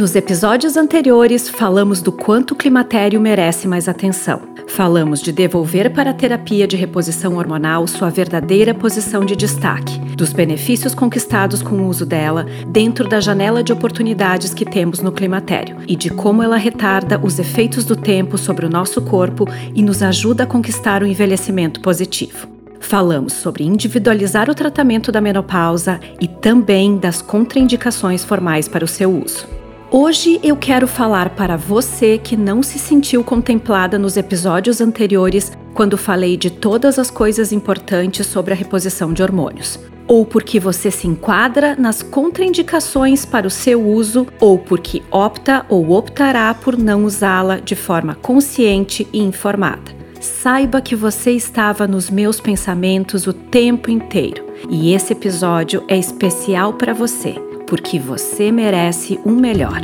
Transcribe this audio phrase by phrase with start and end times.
[0.00, 4.40] Nos episódios anteriores, falamos do quanto o climatério merece mais atenção.
[4.66, 10.32] Falamos de devolver para a terapia de reposição hormonal sua verdadeira posição de destaque, dos
[10.32, 15.76] benefícios conquistados com o uso dela dentro da janela de oportunidades que temos no climatério
[15.86, 19.44] e de como ela retarda os efeitos do tempo sobre o nosso corpo
[19.74, 22.48] e nos ajuda a conquistar o envelhecimento positivo.
[22.80, 29.14] Falamos sobre individualizar o tratamento da menopausa e também das contraindicações formais para o seu
[29.14, 29.59] uso.
[29.92, 35.98] Hoje eu quero falar para você que não se sentiu contemplada nos episódios anteriores quando
[35.98, 39.80] falei de todas as coisas importantes sobre a reposição de hormônios.
[40.06, 45.90] Ou porque você se enquadra nas contraindicações para o seu uso, ou porque opta ou
[45.90, 49.90] optará por não usá-la de forma consciente e informada.
[50.20, 56.74] Saiba que você estava nos meus pensamentos o tempo inteiro e esse episódio é especial
[56.74, 59.80] para você porque você merece um melhor.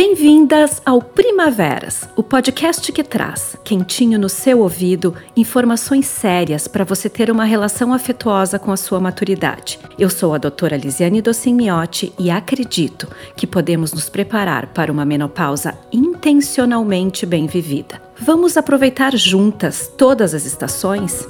[0.00, 7.08] Bem-vindas ao Primaveras, o podcast que traz, quentinho no seu ouvido, informações sérias para você
[7.08, 9.80] ter uma relação afetuosa com a sua maturidade.
[9.98, 15.76] Eu sou a doutora Lisiane Docimiotti e acredito que podemos nos preparar para uma menopausa
[15.90, 18.00] intencionalmente bem vivida.
[18.20, 21.26] Vamos aproveitar juntas todas as estações?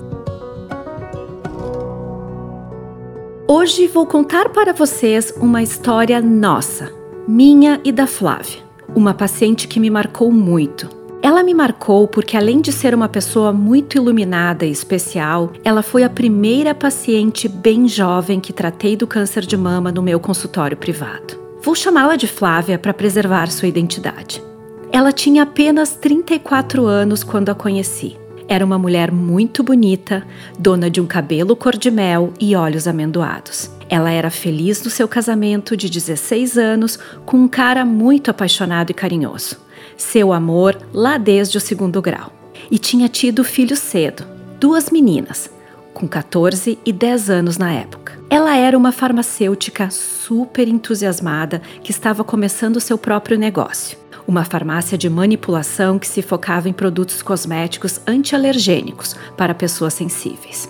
[3.48, 6.97] Hoje vou contar para vocês uma história nossa,
[7.30, 8.62] minha e da Flávia,
[8.96, 10.88] uma paciente que me marcou muito.
[11.20, 16.04] Ela me marcou porque, além de ser uma pessoa muito iluminada e especial, ela foi
[16.04, 21.38] a primeira paciente bem jovem que tratei do câncer de mama no meu consultório privado.
[21.60, 24.42] Vou chamá-la de Flávia para preservar sua identidade.
[24.90, 28.16] Ela tinha apenas 34 anos quando a conheci.
[28.48, 30.26] Era uma mulher muito bonita,
[30.58, 33.70] dona de um cabelo cor de mel e olhos amendoados.
[33.88, 38.94] Ela era feliz no seu casamento de 16 anos com um cara muito apaixonado e
[38.94, 39.56] carinhoso.
[39.96, 42.32] Seu amor lá desde o segundo grau.
[42.70, 44.26] E tinha tido filhos cedo,
[44.60, 45.50] duas meninas,
[45.94, 48.18] com 14 e 10 anos na época.
[48.28, 53.96] Ela era uma farmacêutica super entusiasmada que estava começando seu próprio negócio
[54.28, 60.68] uma farmácia de manipulação que se focava em produtos cosméticos antialergênicos para pessoas sensíveis.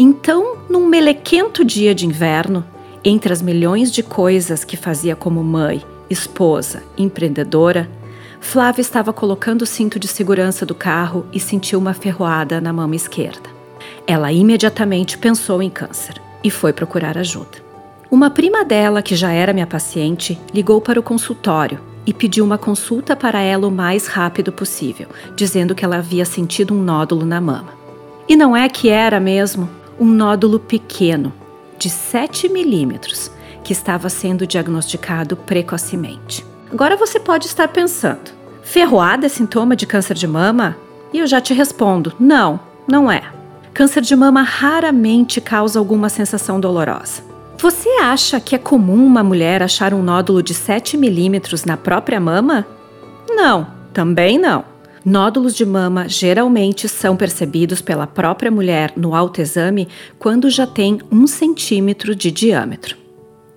[0.00, 2.64] Então, num melequento dia de inverno,
[3.04, 7.90] entre as milhões de coisas que fazia como mãe, esposa, empreendedora,
[8.40, 12.94] Flávia estava colocando o cinto de segurança do carro e sentiu uma ferroada na mão
[12.94, 13.50] esquerda.
[14.06, 17.58] Ela imediatamente pensou em câncer e foi procurar ajuda.
[18.08, 22.56] Uma prima dela, que já era minha paciente, ligou para o consultório e pediu uma
[22.56, 27.40] consulta para ela o mais rápido possível, dizendo que ela havia sentido um nódulo na
[27.40, 27.76] mama.
[28.28, 31.32] E não é que era mesmo um nódulo pequeno,
[31.78, 33.30] de 7 milímetros,
[33.62, 36.44] que estava sendo diagnosticado precocemente.
[36.70, 38.30] Agora você pode estar pensando:
[38.62, 40.76] ferroada é sintoma de câncer de mama?
[41.12, 43.22] E eu já te respondo: não, não é.
[43.74, 47.22] Câncer de mama raramente causa alguma sensação dolorosa.
[47.58, 52.20] Você acha que é comum uma mulher achar um nódulo de 7 milímetros na própria
[52.20, 52.66] mama?
[53.28, 54.64] Não, também não.
[55.04, 59.88] Nódulos de mama geralmente são percebidos pela própria mulher no autoexame
[60.18, 62.96] quando já tem um centímetro de diâmetro.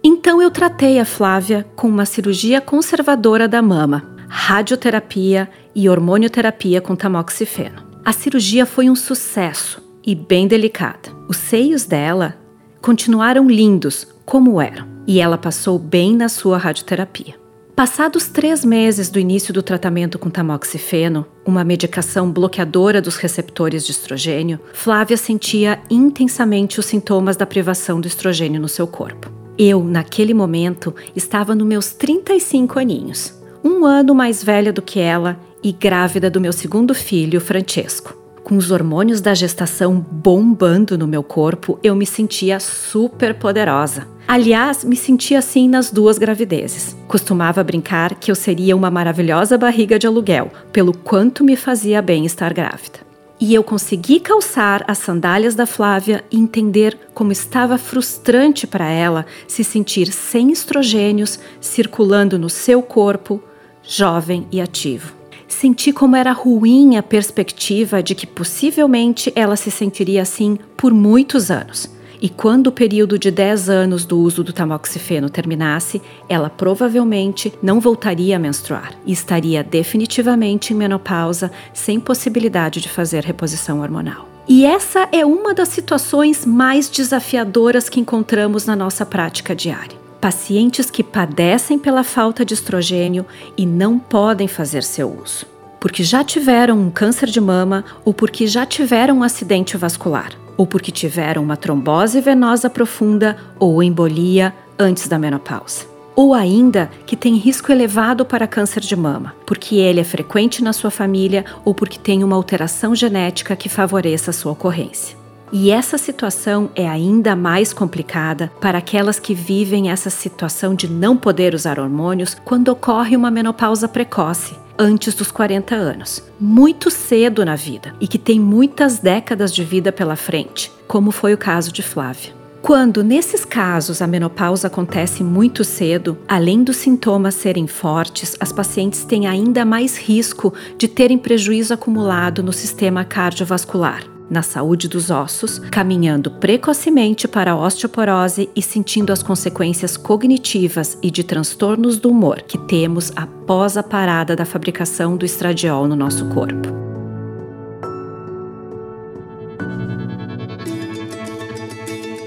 [0.03, 6.95] Então eu tratei a Flávia com uma cirurgia conservadora da mama, radioterapia e hormonioterapia com
[6.95, 7.83] tamoxifeno.
[8.03, 11.11] A cirurgia foi um sucesso e bem delicada.
[11.27, 12.35] Os seios dela
[12.81, 17.40] continuaram lindos como eram, e ela passou bem na sua radioterapia.
[17.81, 23.91] Passados três meses do início do tratamento com tamoxifeno, uma medicação bloqueadora dos receptores de
[23.91, 29.31] estrogênio, Flávia sentia intensamente os sintomas da privação do estrogênio no seu corpo.
[29.57, 33.33] Eu, naquele momento, estava nos meus 35 aninhos,
[33.63, 38.20] um ano mais velha do que ela e grávida do meu segundo filho, Francesco.
[38.51, 44.05] Com os hormônios da gestação bombando no meu corpo, eu me sentia super poderosa.
[44.27, 46.93] Aliás, me sentia assim nas duas gravidezes.
[47.07, 52.25] Costumava brincar que eu seria uma maravilhosa barriga de aluguel, pelo quanto me fazia bem
[52.25, 52.99] estar grávida.
[53.39, 59.25] E eu consegui calçar as sandálias da Flávia e entender como estava frustrante para ela
[59.47, 63.41] se sentir sem estrogênios circulando no seu corpo,
[63.81, 65.20] jovem e ativo
[65.53, 71.51] senti como era ruim a perspectiva de que possivelmente ela se sentiria assim por muitos
[71.51, 71.89] anos.
[72.21, 75.99] E quando o período de 10 anos do uso do tamoxifeno terminasse,
[76.29, 83.23] ela provavelmente não voltaria a menstruar e estaria definitivamente em menopausa, sem possibilidade de fazer
[83.23, 84.29] reposição hormonal.
[84.47, 89.97] E essa é uma das situações mais desafiadoras que encontramos na nossa prática diária.
[90.21, 93.25] Pacientes que padecem pela falta de estrogênio
[93.57, 95.47] e não podem fazer seu uso,
[95.79, 100.67] porque já tiveram um câncer de mama ou porque já tiveram um acidente vascular, ou
[100.67, 107.35] porque tiveram uma trombose venosa profunda ou embolia antes da menopausa ou ainda que tem
[107.35, 111.97] risco elevado para câncer de mama, porque ele é frequente na sua família ou porque
[111.97, 115.20] tem uma alteração genética que favoreça a sua ocorrência.
[115.51, 121.17] E essa situação é ainda mais complicada para aquelas que vivem essa situação de não
[121.17, 127.55] poder usar hormônios quando ocorre uma menopausa precoce, antes dos 40 anos, muito cedo na
[127.55, 131.83] vida e que tem muitas décadas de vida pela frente, como foi o caso de
[131.83, 132.41] Flávia.
[132.61, 139.03] Quando, nesses casos, a menopausa acontece muito cedo, além dos sintomas serem fortes, as pacientes
[139.03, 145.59] têm ainda mais risco de terem prejuízo acumulado no sistema cardiovascular, na saúde dos ossos,
[145.69, 152.41] caminhando precocemente para a osteoporose e sentindo as consequências cognitivas e de transtornos do humor
[152.41, 156.69] que temos após a parada da fabricação do estradiol no nosso corpo.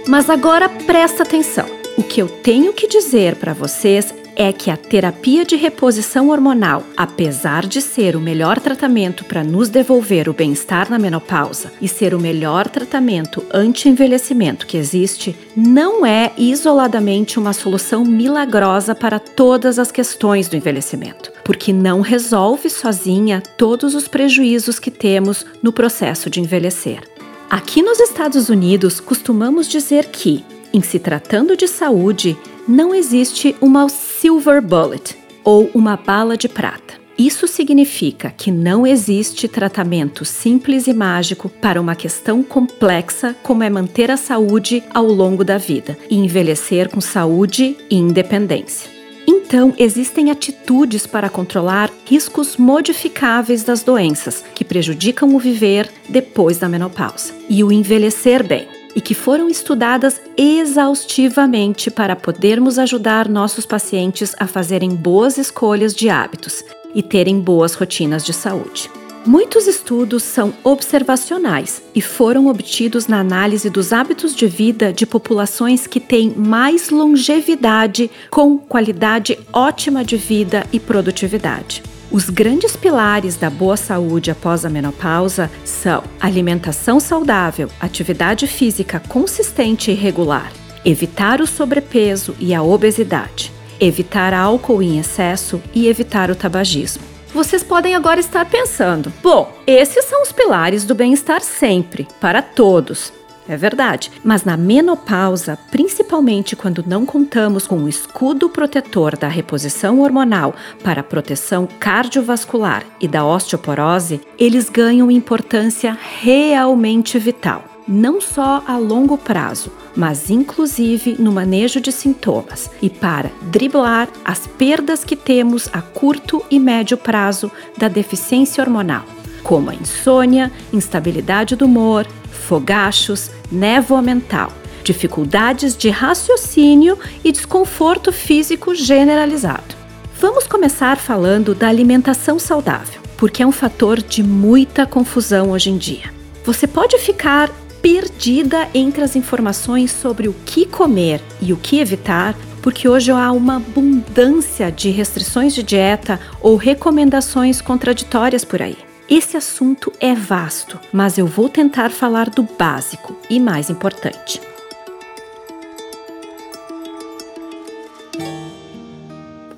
[0.06, 1.66] Mas agora presta atenção.
[1.96, 6.82] O que eu tenho que dizer para vocês é que a terapia de reposição hormonal,
[6.96, 12.14] apesar de ser o melhor tratamento para nos devolver o bem-estar na menopausa e ser
[12.14, 19.90] o melhor tratamento anti-envelhecimento que existe, não é isoladamente uma solução milagrosa para todas as
[19.90, 26.40] questões do envelhecimento, porque não resolve sozinha todos os prejuízos que temos no processo de
[26.40, 27.00] envelhecer.
[27.48, 32.36] Aqui nos Estados Unidos, costumamos dizer que, em se tratando de saúde,
[32.66, 33.84] não existe uma
[34.24, 36.94] silver bullet ou uma bala de prata.
[37.18, 43.68] Isso significa que não existe tratamento simples e mágico para uma questão complexa como é
[43.68, 48.90] manter a saúde ao longo da vida e envelhecer com saúde e independência.
[49.26, 56.66] Então, existem atitudes para controlar riscos modificáveis das doenças que prejudicam o viver depois da
[56.66, 64.34] menopausa e o envelhecer bem, e que foram estudadas exaustivamente para podermos ajudar nossos pacientes
[64.38, 66.64] a fazerem boas escolhas de hábitos
[66.94, 68.90] e terem boas rotinas de saúde.
[69.26, 75.86] Muitos estudos são observacionais e foram obtidos na análise dos hábitos de vida de populações
[75.86, 81.93] que têm mais longevidade, com qualidade ótima de vida e produtividade.
[82.14, 89.90] Os grandes pilares da boa saúde após a menopausa são alimentação saudável, atividade física consistente
[89.90, 90.52] e regular,
[90.84, 97.02] evitar o sobrepeso e a obesidade, evitar álcool em excesso e evitar o tabagismo
[97.34, 103.12] vocês podem agora estar pensando: bom, esses são os pilares do bem-estar sempre, para todos.
[103.46, 110.00] É verdade, mas na menopausa, principalmente quando não contamos com o escudo protetor da reposição
[110.00, 117.64] hormonal para a proteção cardiovascular e da osteoporose, eles ganham importância realmente vital.
[117.86, 122.70] Não só a longo prazo, mas inclusive no manejo de sintomas.
[122.80, 129.04] E para driblar as perdas que temos a curto e médio prazo da deficiência hormonal,
[129.44, 134.50] como a insônia, instabilidade do humor, fogachos, névoa mental,
[134.82, 139.76] dificuldades de raciocínio e desconforto físico generalizado.
[140.18, 145.76] Vamos começar falando da alimentação saudável, porque é um fator de muita confusão hoje em
[145.76, 146.12] dia.
[146.44, 147.50] Você pode ficar
[147.82, 153.30] perdida entre as informações sobre o que comer e o que evitar, porque hoje há
[153.30, 158.93] uma abundância de restrições de dieta ou recomendações contraditórias por aí.
[159.08, 164.40] Esse assunto é vasto, mas eu vou tentar falar do básico e mais importante.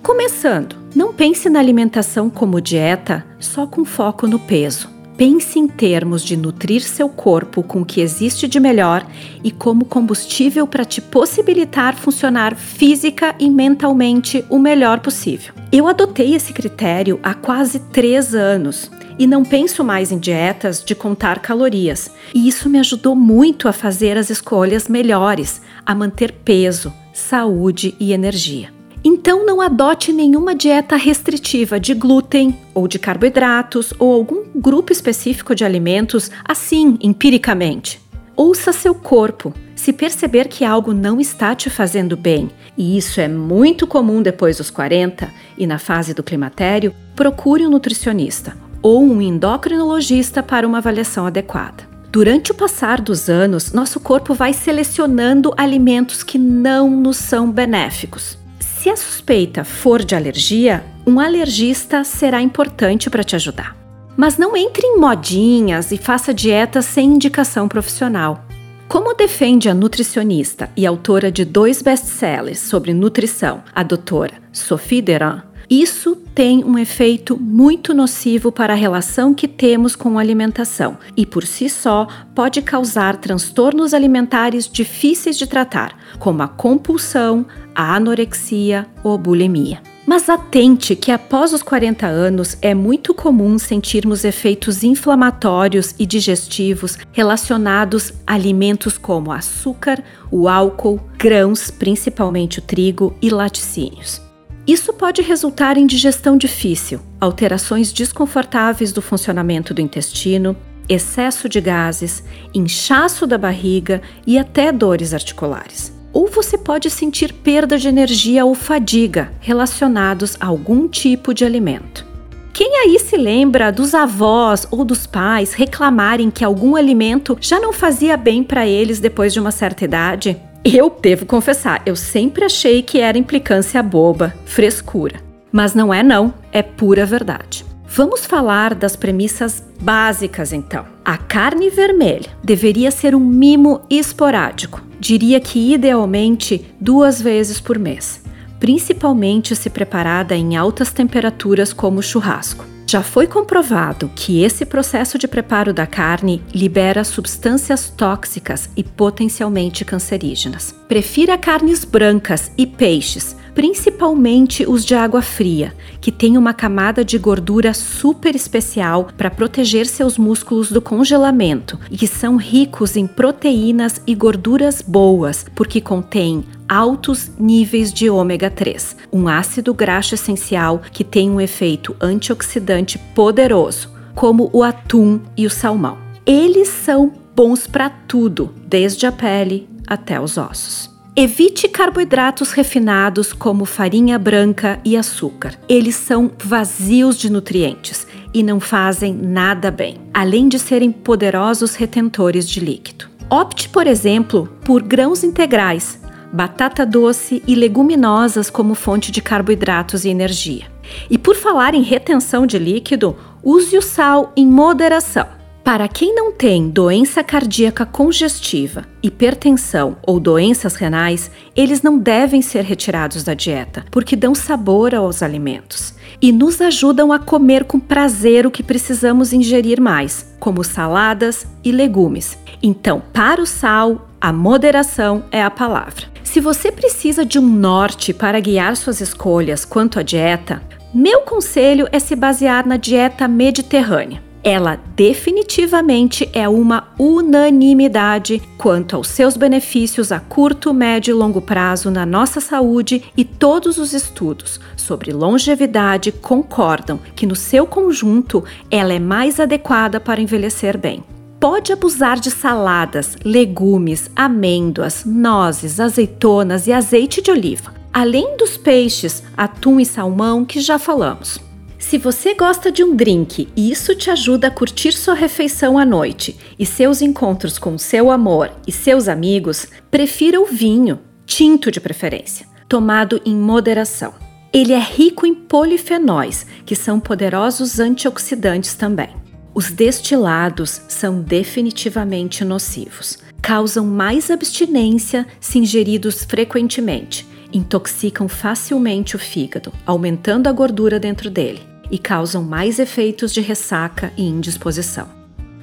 [0.02, 4.90] Começando, não pense na alimentação como dieta só com foco no peso.
[5.16, 9.06] Pense em termos de nutrir seu corpo com o que existe de melhor
[9.42, 15.54] e como combustível para te possibilitar funcionar física e mentalmente o melhor possível.
[15.72, 20.94] Eu adotei esse critério há quase três anos e não penso mais em dietas de
[20.94, 26.92] contar calorias, e isso me ajudou muito a fazer as escolhas melhores, a manter peso,
[27.12, 28.74] saúde e energia.
[29.04, 35.54] Então não adote nenhuma dieta restritiva de glúten ou de carboidratos ou algum grupo específico
[35.54, 38.00] de alimentos assim, empiricamente.
[38.34, 39.54] Ouça seu corpo.
[39.76, 44.56] Se perceber que algo não está te fazendo bem, e isso é muito comum depois
[44.56, 50.78] dos 40 e na fase do climatério, procure um nutricionista ou um endocrinologista para uma
[50.78, 51.82] avaliação adequada.
[52.08, 58.38] Durante o passar dos anos, nosso corpo vai selecionando alimentos que não nos são benéficos.
[58.60, 63.76] Se a suspeita for de alergia, um alergista será importante para te ajudar.
[64.16, 68.46] Mas não entre em modinhas e faça dieta sem indicação profissional.
[68.86, 75.42] Como defende a nutricionista e autora de dois best-sellers sobre nutrição, a doutora Sophie Deran,
[75.68, 81.26] isso tem um efeito muito nocivo para a relação que temos com a alimentação e,
[81.26, 87.44] por si só, pode causar transtornos alimentares difíceis de tratar, como a compulsão,
[87.74, 89.80] a anorexia ou bulimia.
[90.06, 96.96] Mas atente que após os 40 anos é muito comum sentirmos efeitos inflamatórios e digestivos
[97.10, 104.25] relacionados a alimentos como açúcar, o álcool, grãos, principalmente o trigo e laticínios.
[104.66, 110.56] Isso pode resultar em digestão difícil, alterações desconfortáveis do funcionamento do intestino,
[110.88, 115.92] excesso de gases, inchaço da barriga e até dores articulares.
[116.12, 122.04] Ou você pode sentir perda de energia ou fadiga relacionados a algum tipo de alimento.
[122.52, 127.72] Quem aí se lembra dos avós ou dos pais reclamarem que algum alimento já não
[127.72, 130.36] fazia bem para eles depois de uma certa idade?
[130.68, 135.20] Eu devo confessar, eu sempre achei que era implicância boba, frescura.
[135.52, 137.64] Mas não é não, é pura verdade.
[137.86, 140.84] Vamos falar das premissas básicas então.
[141.04, 144.82] A carne vermelha deveria ser um mimo esporádico.
[144.98, 148.20] Diria que idealmente duas vezes por mês,
[148.58, 152.64] principalmente se preparada em altas temperaturas como churrasco.
[152.88, 159.84] Já foi comprovado que esse processo de preparo da carne libera substâncias tóxicas e potencialmente
[159.84, 160.72] cancerígenas.
[160.86, 167.16] Prefira carnes brancas e peixes, principalmente os de água fria, que têm uma camada de
[167.16, 174.02] gordura super especial para proteger seus músculos do congelamento e que são ricos em proteínas
[174.06, 181.02] e gorduras boas, porque contêm altos níveis de ômega 3, um ácido graxo essencial que
[181.02, 185.96] tem um efeito antioxidante poderoso, como o atum e o salmão.
[186.26, 190.95] Eles são bons para tudo, desde a pele até os ossos.
[191.18, 195.58] Evite carboidratos refinados como farinha branca e açúcar.
[195.66, 202.46] Eles são vazios de nutrientes e não fazem nada bem, além de serem poderosos retentores
[202.46, 203.06] de líquido.
[203.30, 205.98] Opte, por exemplo, por grãos integrais,
[206.30, 210.70] batata doce e leguminosas como fonte de carboidratos e energia.
[211.08, 215.35] E por falar em retenção de líquido, use o sal em moderação.
[215.66, 222.62] Para quem não tem doença cardíaca congestiva, hipertensão ou doenças renais, eles não devem ser
[222.62, 225.92] retirados da dieta, porque dão sabor aos alimentos
[226.22, 231.72] e nos ajudam a comer com prazer o que precisamos ingerir mais, como saladas e
[231.72, 232.38] legumes.
[232.62, 236.06] Então, para o sal, a moderação é a palavra.
[236.22, 240.62] Se você precisa de um norte para guiar suas escolhas quanto à dieta,
[240.94, 244.25] meu conselho é se basear na dieta mediterrânea.
[244.48, 251.90] Ela definitivamente é uma unanimidade quanto aos seus benefícios a curto, médio e longo prazo
[251.90, 258.94] na nossa saúde e todos os estudos sobre longevidade concordam que, no seu conjunto, ela
[258.94, 261.02] é mais adequada para envelhecer bem
[261.40, 269.22] pode abusar de saladas, legumes, amêndoas, nozes, azeitonas e azeite de oliva, além dos peixes,
[269.36, 271.45] atum e salmão que já falamos.
[271.88, 275.84] Se você gosta de um drink e isso te ajuda a curtir sua refeição à
[275.84, 281.80] noite e seus encontros com seu amor e seus amigos, prefira o vinho, tinto de
[281.80, 284.14] preferência, tomado em moderação.
[284.52, 289.10] Ele é rico em polifenóis, que são poderosos antioxidantes também.
[289.54, 293.16] Os destilados são definitivamente nocivos.
[293.40, 301.60] Causam mais abstinência se ingeridos frequentemente, intoxicam facilmente o fígado, aumentando a gordura dentro dele,
[301.90, 305.08] e causam mais efeitos de ressaca e indisposição.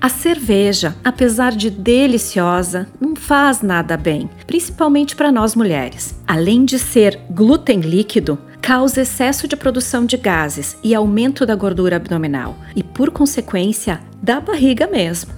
[0.03, 6.13] A cerveja, apesar de deliciosa, não faz nada bem, principalmente para nós mulheres.
[6.27, 11.96] Além de ser glúten líquido, causa excesso de produção de gases e aumento da gordura
[11.96, 15.32] abdominal e, por consequência, da barriga mesmo.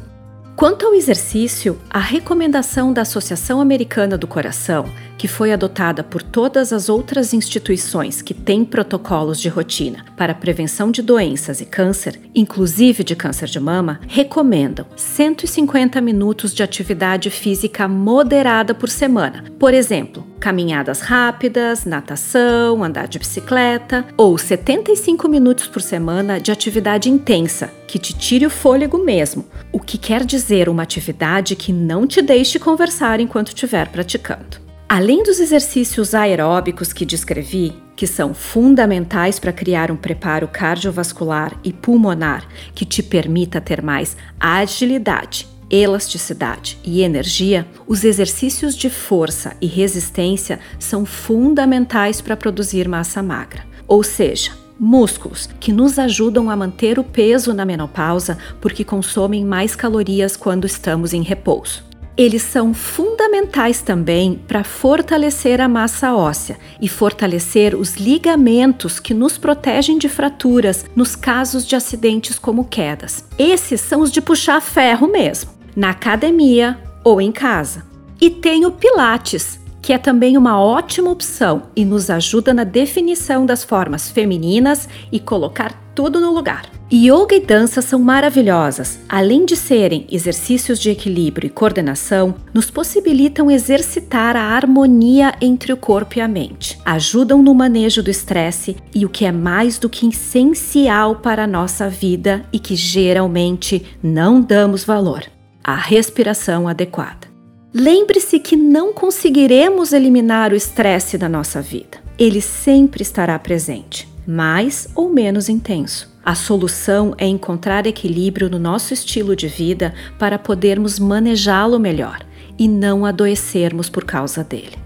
[0.56, 4.86] Quanto ao exercício, a recomendação da Associação Americana do Coração
[5.18, 10.92] que foi adotada por todas as outras instituições que têm protocolos de rotina para prevenção
[10.92, 17.88] de doenças e câncer, inclusive de câncer de mama, recomendam 150 minutos de atividade física
[17.88, 19.44] moderada por semana.
[19.58, 27.10] Por exemplo, caminhadas rápidas, natação, andar de bicicleta, ou 75 minutos por semana de atividade
[27.10, 32.06] intensa, que te tire o fôlego mesmo, o que quer dizer uma atividade que não
[32.06, 34.65] te deixe conversar enquanto estiver praticando.
[34.88, 41.74] Além dos exercícios aeróbicos que descrevi, que são fundamentais para criar um preparo cardiovascular e
[41.74, 49.66] pulmonar que te permita ter mais agilidade, elasticidade e energia, os exercícios de força e
[49.66, 53.66] resistência são fundamentais para produzir massa magra.
[53.88, 59.76] Ou seja, músculos que nos ajudam a manter o peso na menopausa porque consomem mais
[59.76, 61.84] calorias quando estamos em repouso.
[62.18, 69.38] Eles são fundamentais também para fortalecer a massa óssea e fortalecer os ligamentos que nos
[69.38, 73.26] protegem de fraturas nos casos de acidentes como quedas.
[73.38, 77.84] Esses são os de puxar ferro mesmo, na academia ou em casa.
[78.22, 83.46] E tem o Pilates, que é também uma ótima opção e nos ajuda na definição
[83.46, 86.70] das formas femininas e colocar tudo no lugar.
[86.94, 89.00] Yoga e dança são maravilhosas.
[89.10, 95.78] Além de serem exercícios de equilíbrio e coordenação, nos possibilitam exercitar a harmonia entre o
[95.78, 96.78] corpo e a mente.
[96.86, 101.48] Ajudam no manejo do estresse e o que é mais do que essencial para a
[101.48, 105.24] nossa vida e que geralmente não damos valor:
[105.64, 107.34] a respiração adequada.
[107.74, 112.05] Lembre-se que não conseguiremos eliminar o estresse da nossa vida.
[112.18, 116.14] Ele sempre estará presente, mais ou menos intenso.
[116.24, 122.26] A solução é encontrar equilíbrio no nosso estilo de vida para podermos manejá-lo melhor
[122.58, 124.78] e não adoecermos por causa dele.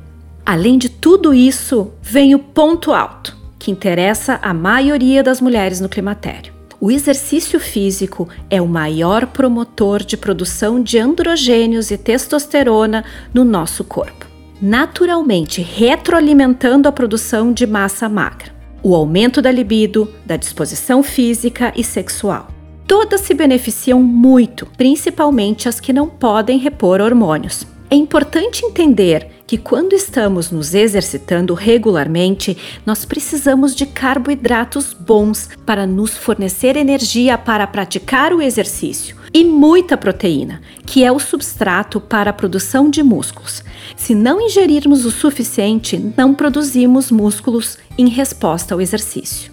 [0.43, 5.87] Além de tudo isso, vem o ponto alto, que interessa a maioria das mulheres no
[5.87, 6.51] climatério.
[6.81, 13.83] O exercício físico é o maior promotor de produção de androgênios e testosterona no nosso
[13.83, 14.25] corpo,
[14.61, 21.83] naturalmente retroalimentando a produção de massa magra o aumento da libido, da disposição física e
[21.83, 22.47] sexual.
[22.87, 27.65] Todas se beneficiam muito, principalmente as que não podem repor hormônios.
[27.89, 35.87] É importante entender que quando estamos nos exercitando regularmente, nós precisamos de carboidratos bons para
[35.87, 42.29] nos fornecer energia para praticar o exercício e muita proteína, que é o substrato para
[42.29, 43.63] a produção de músculos.
[43.95, 49.51] Se não ingerirmos o suficiente, não produzimos músculos em resposta ao exercício.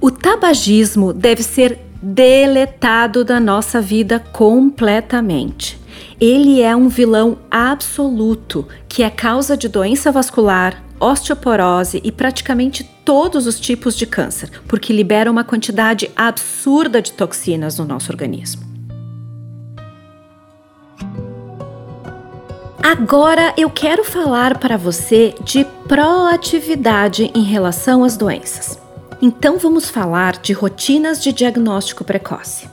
[0.00, 5.79] O tabagismo deve ser deletado da nossa vida completamente.
[6.20, 13.46] Ele é um vilão absoluto que é causa de doença vascular, osteoporose e praticamente todos
[13.46, 18.70] os tipos de câncer, porque libera uma quantidade absurda de toxinas no nosso organismo.
[22.82, 28.78] Agora eu quero falar para você de proatividade em relação às doenças.
[29.22, 32.68] Então vamos falar de rotinas de diagnóstico precoce.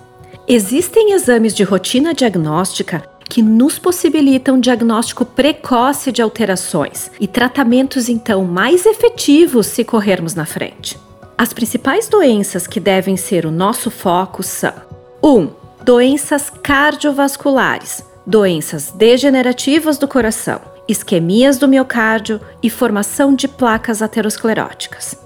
[0.48, 8.46] Existem exames de rotina diagnóstica que nos possibilitam diagnóstico precoce de alterações e tratamentos então
[8.46, 10.98] mais efetivos se corrermos na frente.
[11.38, 14.74] As principais doenças que devem ser o nosso foco são:
[15.22, 15.28] 1.
[15.28, 15.50] Um,
[15.84, 25.18] doenças cardiovasculares, doenças degenerativas do coração, isquemias do miocárdio e formação de placas ateroscleróticas.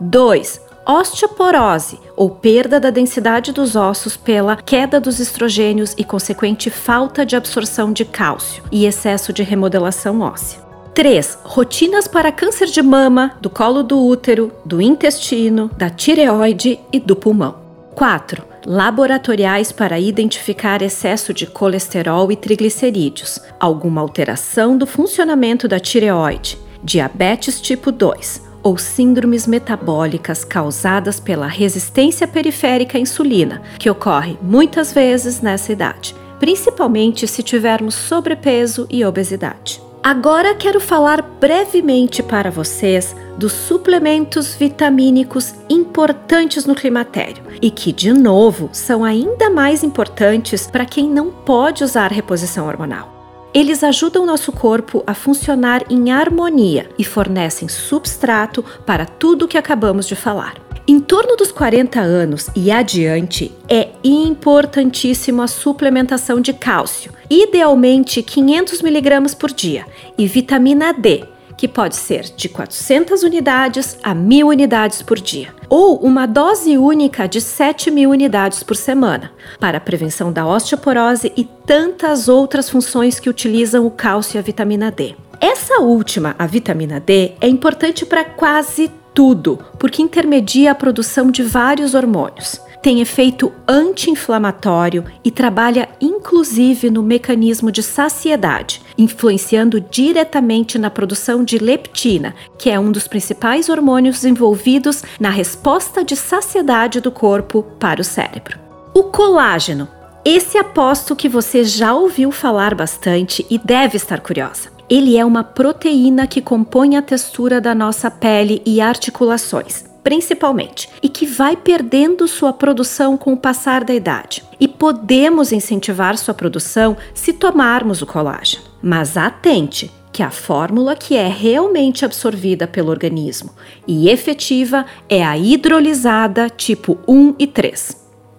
[0.00, 7.24] 2 osteoporose, ou perda da densidade dos ossos pela queda dos estrogênios e consequente falta
[7.24, 10.60] de absorção de cálcio e excesso de remodelação óssea.
[10.94, 11.38] 3.
[11.44, 17.14] Rotinas para câncer de mama, do colo do útero, do intestino, da tireoide e do
[17.14, 17.56] pulmão.
[17.94, 18.44] 4.
[18.66, 27.60] Laboratoriais para identificar excesso de colesterol e triglicerídeos, alguma alteração do funcionamento da tireoide, diabetes
[27.60, 35.40] tipo 2, ou síndromes metabólicas causadas pela resistência periférica à insulina, que ocorre muitas vezes
[35.40, 39.80] nessa idade, principalmente se tivermos sobrepeso e obesidade.
[40.02, 48.10] Agora quero falar brevemente para vocês dos suplementos vitamínicos importantes no climatério e que, de
[48.10, 53.19] novo, são ainda mais importantes para quem não pode usar reposição hormonal.
[53.52, 59.58] Eles ajudam nosso corpo a funcionar em harmonia e fornecem substrato para tudo o que
[59.58, 60.54] acabamos de falar.
[60.86, 68.80] Em torno dos 40 anos e adiante, é importantíssimo a suplementação de cálcio, idealmente 500
[68.80, 69.84] mg por dia,
[70.16, 71.24] e vitamina D,
[71.60, 77.28] que pode ser de 400 unidades a 1000 unidades por dia, ou uma dose única
[77.28, 83.20] de 7 mil unidades por semana, para a prevenção da osteoporose e tantas outras funções
[83.20, 85.14] que utilizam o cálcio e a vitamina D.
[85.38, 91.42] Essa última, a vitamina D, é importante para quase tudo, porque intermedia a produção de
[91.42, 100.90] vários hormônios tem efeito anti-inflamatório e trabalha inclusive no mecanismo de saciedade, influenciando diretamente na
[100.90, 107.10] produção de leptina, que é um dos principais hormônios envolvidos na resposta de saciedade do
[107.10, 108.58] corpo para o cérebro.
[108.94, 109.88] O colágeno.
[110.24, 114.68] Esse aposto que você já ouviu falar bastante e deve estar curiosa.
[114.88, 121.08] Ele é uma proteína que compõe a textura da nossa pele e articulações principalmente, e
[121.08, 124.42] que vai perdendo sua produção com o passar da idade.
[124.58, 128.64] E podemos incentivar sua produção se tomarmos o colágeno.
[128.82, 133.50] Mas atente, que a fórmula que é realmente absorvida pelo organismo
[133.86, 137.96] e efetiva é a hidrolisada tipo 1 e 3.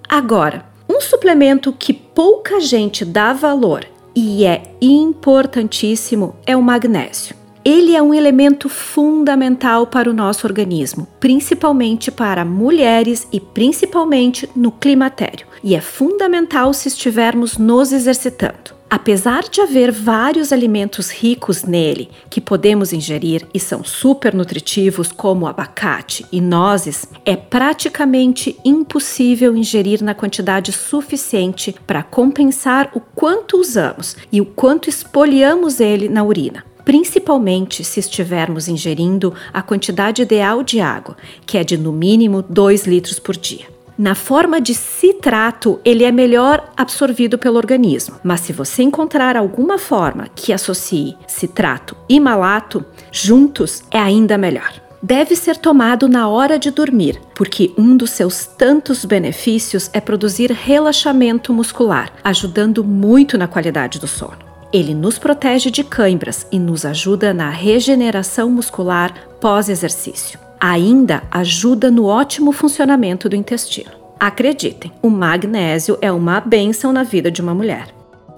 [0.08, 7.41] Agora, um suplemento que pouca gente dá valor e é importantíssimo é o magnésio.
[7.64, 14.72] Ele é um elemento fundamental para o nosso organismo, principalmente para mulheres e principalmente no
[14.72, 18.82] climatério, e é fundamental se estivermos nos exercitando.
[18.90, 25.48] Apesar de haver vários alimentos ricos nele que podemos ingerir e são super nutritivos, como
[25.48, 34.18] abacate e nozes, é praticamente impossível ingerir na quantidade suficiente para compensar o quanto usamos
[34.32, 40.80] e o quanto espoliamos ele na urina principalmente se estivermos ingerindo a quantidade ideal de
[40.80, 41.16] água,
[41.46, 43.66] que é de no mínimo 2 litros por dia.
[43.98, 49.78] Na forma de citrato, ele é melhor absorvido pelo organismo, mas se você encontrar alguma
[49.78, 54.74] forma que associe citrato e malato juntos, é ainda melhor.
[55.04, 60.52] Deve ser tomado na hora de dormir, porque um dos seus tantos benefícios é produzir
[60.52, 64.51] relaxamento muscular, ajudando muito na qualidade do sono.
[64.74, 70.40] Ele nos protege de cãibras e nos ajuda na regeneração muscular pós-exercício.
[70.60, 73.92] Ainda ajuda no ótimo funcionamento do intestino.
[74.18, 77.88] Acreditem, o magnésio é uma benção na vida de uma mulher.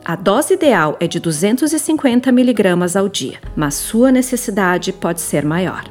[0.04, 5.84] A dose ideal é de 250 miligramas ao dia, mas sua necessidade pode ser maior.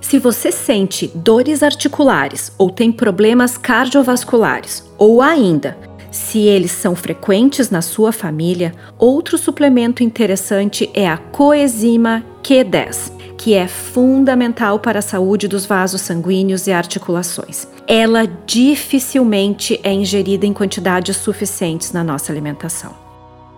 [0.00, 5.76] Se você sente dores articulares ou tem problemas cardiovasculares, ou ainda
[6.16, 13.54] se eles são frequentes na sua família, outro suplemento interessante é a coenzima Q10, que
[13.54, 17.68] é fundamental para a saúde dos vasos sanguíneos e articulações.
[17.86, 23.05] Ela dificilmente é ingerida em quantidades suficientes na nossa alimentação.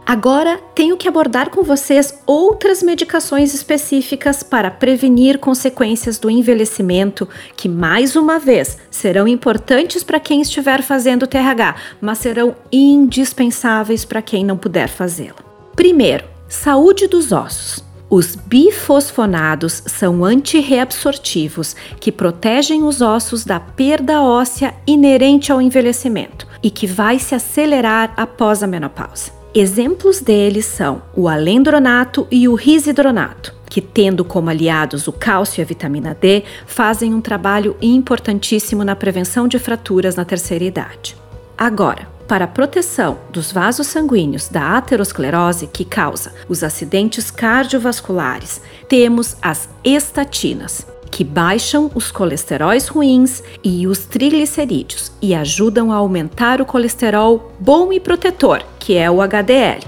[0.09, 7.69] Agora tenho que abordar com vocês outras medicações específicas para prevenir consequências do envelhecimento, que
[7.69, 14.47] mais uma vez serão importantes para quem estiver fazendo TRH, mas serão indispensáveis para quem
[14.47, 15.45] não puder fazê-lo.
[15.77, 17.85] Primeiro, saúde dos ossos.
[18.09, 26.71] Os bifosfonados são antirreabsortivos que protegem os ossos da perda óssea inerente ao envelhecimento e
[26.71, 29.37] que vai se acelerar após a menopausa.
[29.55, 35.63] Exemplos deles são o alendronato e o risidronato, que, tendo como aliados o cálcio e
[35.63, 41.17] a vitamina D, fazem um trabalho importantíssimo na prevenção de fraturas na terceira idade.
[41.57, 49.35] Agora, para a proteção dos vasos sanguíneos da aterosclerose que causa os acidentes cardiovasculares, temos
[49.41, 56.67] as estatinas, que baixam os colesteróis ruins e os triglicerídeos e ajudam a aumentar o
[56.67, 59.85] colesterol bom e protetor, que é o HDL.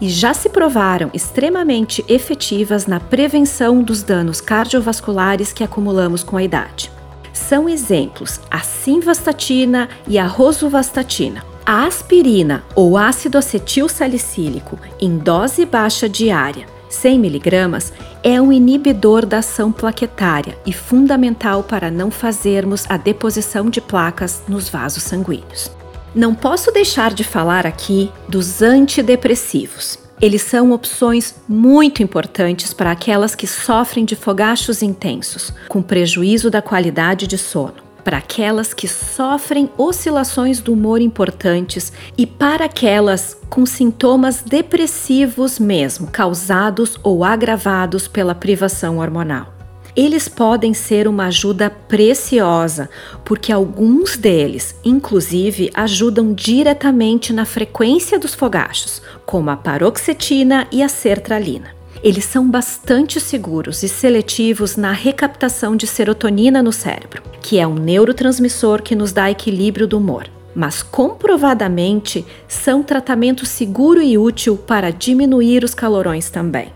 [0.00, 6.42] E já se provaram extremamente efetivas na prevenção dos danos cardiovasculares que acumulamos com a
[6.42, 6.90] idade.
[7.32, 11.44] São exemplos a simvastatina e a rosuvastatina.
[11.66, 19.24] A aspirina ou ácido acetil salicílico em dose baixa diária 100 miligramas é um inibidor
[19.24, 25.70] da ação plaquetária e fundamental para não fazermos a deposição de placas nos vasos sanguíneos.
[26.14, 29.98] Não posso deixar de falar aqui dos antidepressivos.
[30.20, 36.60] Eles são opções muito importantes para aquelas que sofrem de fogachos intensos, com prejuízo da
[36.60, 43.64] qualidade de sono para aquelas que sofrem oscilações do humor importantes e para aquelas com
[43.66, 49.54] sintomas depressivos mesmo, causados ou agravados pela privação hormonal.
[49.96, 52.88] Eles podem ser uma ajuda preciosa,
[53.24, 60.88] porque alguns deles, inclusive, ajudam diretamente na frequência dos fogachos, como a paroxetina e a
[60.88, 61.79] sertralina.
[62.02, 67.74] Eles são bastante seguros e seletivos na recaptação de serotonina no cérebro, que é um
[67.74, 70.26] neurotransmissor que nos dá equilíbrio do humor.
[70.54, 76.72] Mas comprovadamente são tratamento seguro e útil para diminuir os calorões também.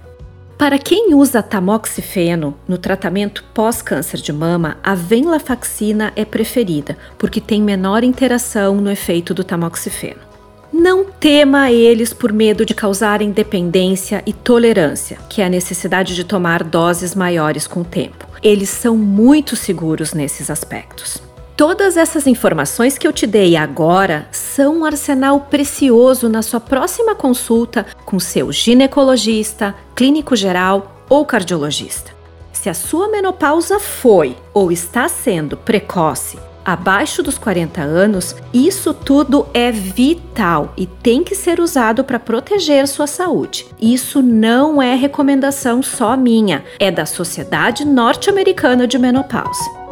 [0.58, 7.60] Para quem usa tamoxifeno no tratamento pós-câncer de mama, a venlafaxina é preferida, porque tem
[7.60, 10.33] menor interação no efeito do tamoxifeno.
[10.76, 16.24] Não tema eles por medo de causarem dependência e tolerância, que é a necessidade de
[16.24, 18.26] tomar doses maiores com o tempo.
[18.42, 21.22] Eles são muito seguros nesses aspectos.
[21.56, 27.14] Todas essas informações que eu te dei agora são um arsenal precioso na sua próxima
[27.14, 32.10] consulta com seu ginecologista, clínico geral ou cardiologista.
[32.52, 39.46] Se a sua menopausa foi ou está sendo precoce, abaixo dos 40 anos, isso tudo
[39.52, 43.66] é vital e tem que ser usado para proteger sua saúde.
[43.80, 49.84] Isso não é recomendação só minha, é da Sociedade Norte-Americana de Menopausa.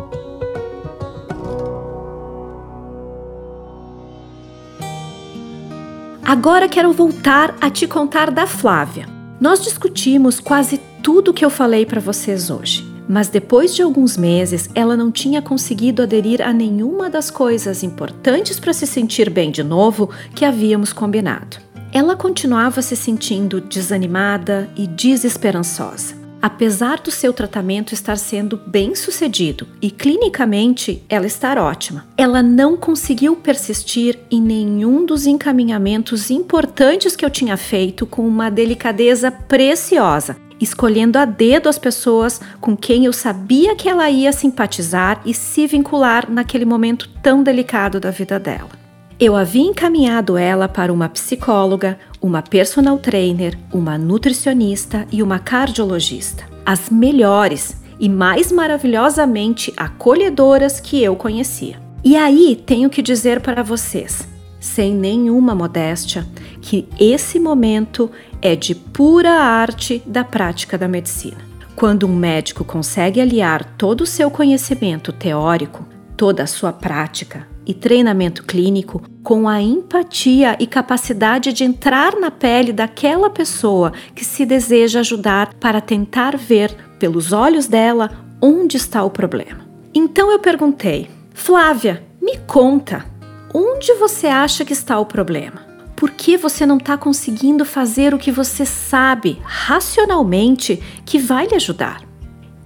[6.25, 9.07] Agora quero voltar a te contar da Flávia.
[9.39, 12.92] Nós discutimos quase tudo que eu falei para vocês hoje.
[13.09, 18.59] Mas depois de alguns meses, ela não tinha conseguido aderir a nenhuma das coisas importantes
[18.59, 21.59] para se sentir bem de novo que havíamos combinado.
[21.93, 26.23] Ela continuava se sentindo desanimada e desesperançosa.
[26.43, 32.77] Apesar do seu tratamento estar sendo bem sucedido e clinicamente ela estar ótima, ela não
[32.77, 40.37] conseguiu persistir em nenhum dos encaminhamentos importantes que eu tinha feito com uma delicadeza preciosa
[40.63, 45.67] escolhendo a dedo as pessoas com quem eu sabia que ela ia simpatizar e se
[45.67, 48.71] vincular naquele momento tão delicado da vida dela.
[49.19, 56.45] Eu havia encaminhado ela para uma psicóloga, uma personal trainer, uma nutricionista e uma cardiologista,
[56.67, 61.81] as melhores e mais maravilhosamente acolhedoras que eu conhecia.
[62.05, 64.27] E aí tenho que dizer para vocês,
[64.63, 66.25] sem nenhuma modéstia,
[66.61, 68.09] que esse momento
[68.41, 71.39] é de pura arte da prática da medicina.
[71.75, 75.85] Quando um médico consegue aliar todo o seu conhecimento teórico,
[76.17, 82.31] toda a sua prática e treinamento clínico com a empatia e capacidade de entrar na
[82.31, 89.03] pele daquela pessoa que se deseja ajudar para tentar ver pelos olhos dela onde está
[89.03, 89.67] o problema.
[89.93, 93.05] Então eu perguntei: Flávia, me conta,
[93.53, 95.73] onde você acha que está o problema?
[96.03, 101.55] por que você não está conseguindo fazer o que você sabe racionalmente que vai lhe
[101.55, 102.03] ajudar?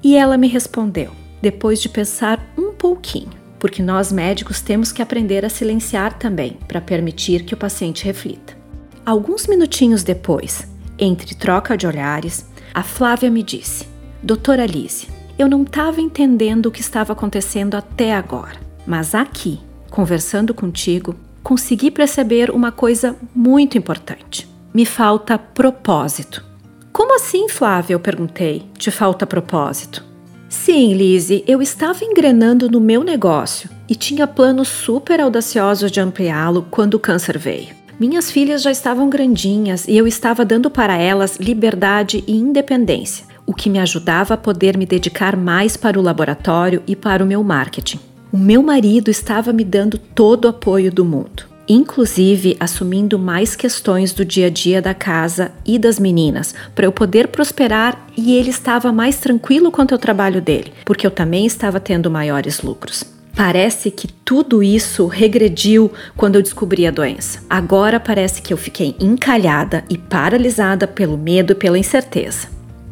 [0.03, 1.11] E ela me respondeu,
[1.42, 6.81] depois de pensar um pouquinho, porque nós médicos temos que aprender a silenciar também para
[6.81, 8.57] permitir que o paciente reflita.
[9.05, 10.66] Alguns minutinhos depois,
[10.99, 13.87] entre troca de olhares, a Flávia me disse:
[14.22, 20.53] Doutora Alice, eu não estava entendendo o que estava acontecendo até agora, mas aqui, conversando
[20.53, 24.49] contigo, consegui perceber uma coisa muito importante.
[24.75, 26.44] Me falta propósito.
[26.92, 27.94] Como assim, Flávia?
[27.94, 28.64] Eu perguntei.
[28.77, 30.05] Te falta propósito?
[30.49, 36.66] Sim, Lizzie, eu estava engrenando no meu negócio e tinha planos super audaciosos de ampliá-lo
[36.70, 37.75] quando o câncer veio.
[37.99, 43.55] Minhas filhas já estavam grandinhas e eu estava dando para elas liberdade e independência, o
[43.55, 47.42] que me ajudava a poder me dedicar mais para o laboratório e para o meu
[47.42, 48.01] marketing.
[48.37, 54.12] O meu marido estava me dando todo o apoio do mundo, inclusive assumindo mais questões
[54.12, 58.51] do dia a dia da casa e das meninas, para eu poder prosperar e ele
[58.51, 63.03] estava mais tranquilo quanto ao trabalho dele, porque eu também estava tendo maiores lucros.
[63.35, 67.42] Parece que tudo isso regrediu quando eu descobri a doença.
[67.49, 72.49] Agora parece que eu fiquei encalhada e paralisada pelo medo e pela incerteza.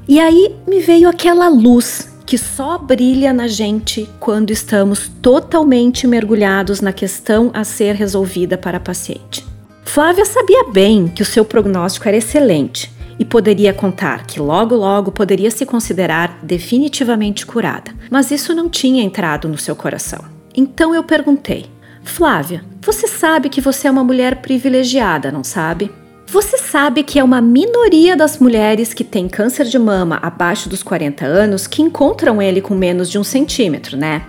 [0.08, 6.80] E aí me veio aquela luz que só brilha na gente quando estamos totalmente mergulhados
[6.80, 9.44] na questão a ser resolvida para a paciente.
[9.84, 15.12] Flávia sabia bem que o seu prognóstico era excelente e poderia contar que logo logo
[15.12, 20.24] poderia se considerar definitivamente curada, mas isso não tinha entrado no seu coração.
[20.56, 21.66] Então eu perguntei:
[22.02, 25.90] Flávia, você sabe que você é uma mulher privilegiada, não sabe?
[26.26, 30.82] Você sabe que é uma minoria das mulheres que têm câncer de mama abaixo dos
[30.82, 34.26] 40 anos que encontram ele com menos de um centímetro, né?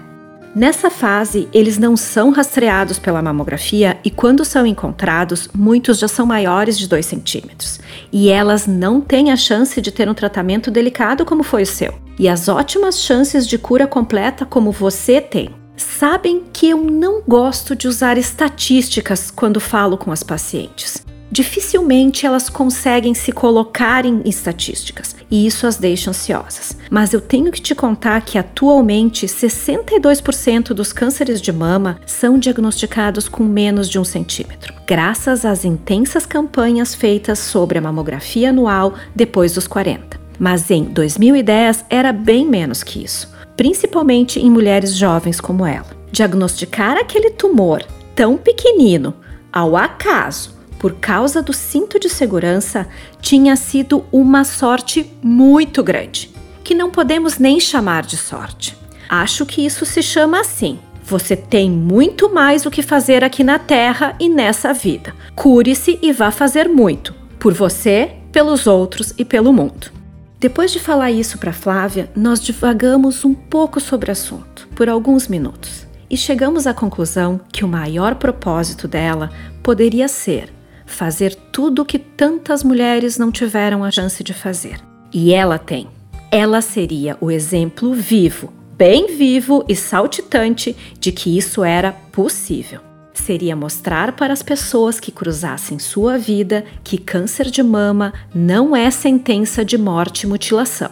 [0.56, 6.26] Nessa fase, eles não são rastreados pela mamografia e, quando são encontrados, muitos já são
[6.26, 7.80] maiores de 2 centímetros.
[8.12, 11.94] E elas não têm a chance de ter um tratamento delicado como foi o seu,
[12.18, 15.50] e as ótimas chances de cura completa como você tem.
[15.76, 21.06] Sabem que eu não gosto de usar estatísticas quando falo com as pacientes.
[21.36, 26.78] Dificilmente elas conseguem se colocar em estatísticas e isso as deixa ansiosas.
[26.90, 33.28] Mas eu tenho que te contar que atualmente 62% dos cânceres de mama são diagnosticados
[33.28, 39.54] com menos de um centímetro, graças às intensas campanhas feitas sobre a mamografia anual depois
[39.54, 40.18] dos 40.
[40.40, 45.88] Mas em 2010 era bem menos que isso, principalmente em mulheres jovens como ela.
[46.14, 47.84] Diagnosticar aquele tumor
[48.16, 49.14] tão pequenino
[49.52, 50.55] ao acaso
[50.86, 52.88] por causa do cinto de segurança
[53.20, 56.30] tinha sido uma sorte muito grande,
[56.64, 58.78] que não podemos nem chamar de sorte.
[59.10, 60.78] Acho que isso se chama assim.
[61.04, 65.16] Você tem muito mais o que fazer aqui na Terra e nessa vida.
[65.34, 69.92] Cure-se e vá fazer muito, por você, pelos outros e pelo mundo.
[70.40, 75.28] Depois de falar isso para Flávia, nós divagamos um pouco sobre o assunto, por alguns
[75.28, 79.32] minutos, e chegamos à conclusão que o maior propósito dela
[79.64, 80.54] poderia ser
[80.86, 84.80] fazer tudo o que tantas mulheres não tiveram a chance de fazer.
[85.14, 85.88] E ela tem.
[86.32, 92.82] Ela seria o exemplo vivo, bem vivo e saltitante de que isso era possível.
[93.14, 98.92] Seria mostrar para as pessoas que cruzassem sua vida que câncer de mama não é
[98.92, 100.92] sentença de morte e mutilação.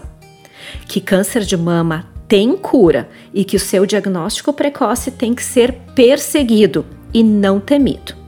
[0.88, 5.74] Que câncer de mama tem cura e que o seu diagnóstico precoce tem que ser
[5.94, 8.23] perseguido e não temido.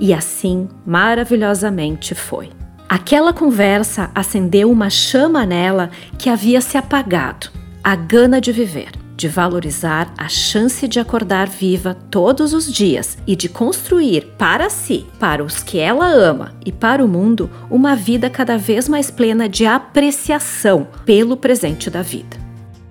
[0.00, 2.48] E assim, maravilhosamente foi.
[2.88, 7.50] Aquela conversa acendeu uma chama nela que havia se apagado
[7.84, 13.36] a gana de viver, de valorizar a chance de acordar viva todos os dias e
[13.36, 18.28] de construir para si, para os que ela ama e para o mundo, uma vida
[18.28, 22.38] cada vez mais plena de apreciação pelo presente da vida.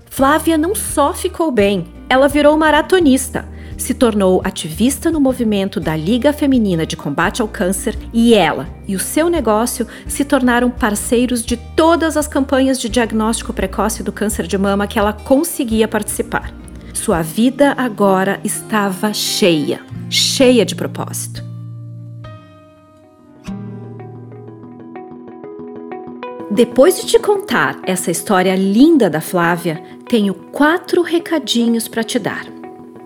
[0.06, 3.46] Flávia não só ficou bem, ela virou maratonista
[3.80, 8.96] se tornou ativista no movimento da Liga Feminina de Combate ao Câncer e ela e
[8.96, 14.46] o seu negócio se tornaram parceiros de todas as campanhas de diagnóstico precoce do câncer
[14.46, 16.54] de mama que ela conseguia participar.
[16.94, 21.48] Sua vida agora estava cheia, cheia de propósito.
[26.52, 32.46] Depois de te contar essa história linda da Flávia, tenho quatro recadinhos para te dar.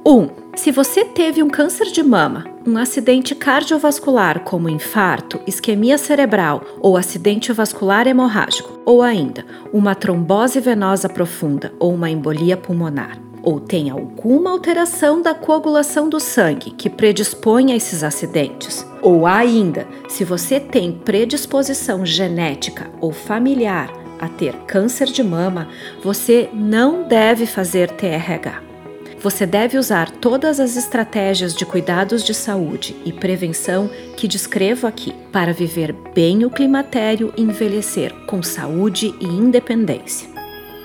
[0.05, 0.11] 1.
[0.11, 6.63] Um, se você teve um câncer de mama, um acidente cardiovascular como infarto, isquemia cerebral
[6.79, 13.59] ou acidente vascular hemorrágico, ou ainda uma trombose venosa profunda ou uma embolia pulmonar, ou
[13.59, 20.23] tem alguma alteração da coagulação do sangue que predispõe a esses acidentes, ou ainda se
[20.23, 25.67] você tem predisposição genética ou familiar a ter câncer de mama,
[26.01, 28.72] você não deve fazer TRH.
[29.23, 35.15] Você deve usar todas as estratégias de cuidados de saúde e prevenção que descrevo aqui
[35.31, 40.27] para viver bem o climatério e envelhecer com saúde e independência.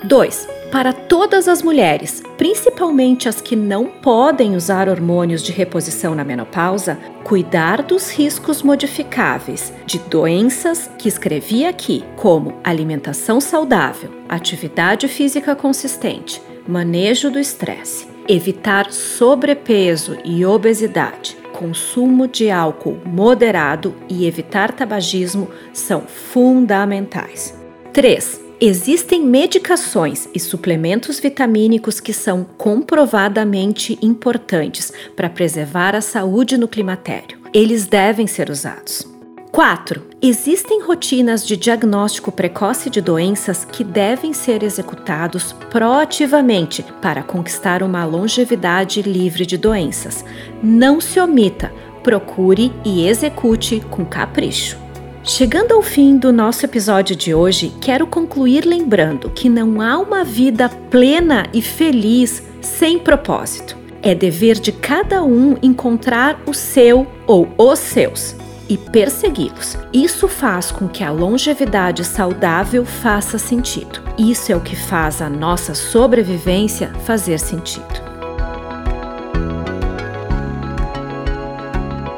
[0.05, 0.47] 2.
[0.71, 6.97] Para todas as mulheres, principalmente as que não podem usar hormônios de reposição na menopausa,
[7.25, 16.41] cuidar dos riscos modificáveis de doenças que escrevi aqui, como alimentação saudável, atividade física consistente,
[16.65, 26.01] manejo do estresse evitar sobrepeso e obesidade, consumo de álcool moderado e evitar tabagismo são
[26.01, 27.57] fundamentais.
[27.91, 28.39] 3.
[28.61, 37.39] Existem medicações e suplementos vitamínicos que são comprovadamente importantes para preservar a saúde no climatério.
[37.51, 39.07] Eles devem ser usados.
[39.51, 40.08] 4.
[40.21, 48.03] Existem rotinas de diagnóstico precoce de doenças que devem ser executados proativamente para conquistar uma
[48.03, 50.25] longevidade livre de doenças.
[50.61, 51.71] Não se omita,
[52.03, 54.77] procure e execute com capricho.
[55.23, 60.25] Chegando ao fim do nosso episódio de hoje, quero concluir lembrando que não há uma
[60.25, 63.77] vida plena e feliz sem propósito.
[64.01, 68.38] É dever de cada um encontrar o seu ou os seus
[68.69, 69.75] e persegui-los.
[69.91, 73.99] Isso faz com que a longevidade saudável faça sentido.
[74.17, 78.07] Isso é o que faz a nossa sobrevivência fazer sentido.